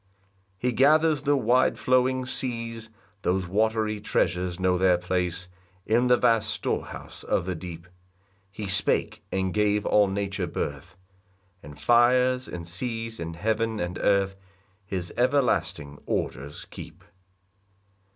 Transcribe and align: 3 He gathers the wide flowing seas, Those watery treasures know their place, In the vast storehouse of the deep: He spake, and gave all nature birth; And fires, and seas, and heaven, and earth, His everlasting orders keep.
3 0.61 0.69
He 0.69 0.71
gathers 0.71 1.21
the 1.21 1.37
wide 1.37 1.77
flowing 1.77 2.25
seas, 2.25 2.89
Those 3.21 3.45
watery 3.45 3.99
treasures 4.01 4.59
know 4.59 4.79
their 4.79 4.97
place, 4.97 5.47
In 5.85 6.07
the 6.07 6.17
vast 6.17 6.49
storehouse 6.49 7.23
of 7.23 7.45
the 7.45 7.53
deep: 7.53 7.87
He 8.51 8.65
spake, 8.65 9.21
and 9.31 9.53
gave 9.53 9.85
all 9.85 10.07
nature 10.07 10.47
birth; 10.47 10.97
And 11.61 11.79
fires, 11.79 12.47
and 12.47 12.67
seas, 12.67 13.19
and 13.19 13.35
heaven, 13.35 13.79
and 13.79 13.99
earth, 13.99 14.35
His 14.87 15.13
everlasting 15.17 15.99
orders 16.07 16.65
keep. 16.71 17.03